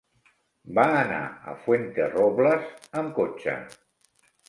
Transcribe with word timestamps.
Va 0.79 0.85
anar 1.01 1.19
a 1.53 1.55
Fuenterrobles 1.67 2.75
amb 3.03 3.17
cotxe. 3.23 3.59